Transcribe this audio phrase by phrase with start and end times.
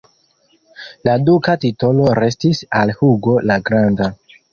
[1.07, 4.09] La duka titolo restis al Hugo la Granda.